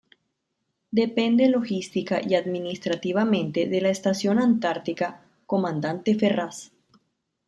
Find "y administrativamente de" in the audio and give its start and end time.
2.27-3.81